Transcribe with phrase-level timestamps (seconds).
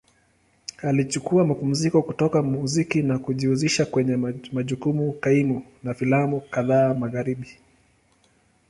[0.83, 4.15] Alichukua mapumziko kutoka muziki na kujihusisha kwenye
[4.53, 7.49] majukumu kaimu na filamu kadhaa Magharibi.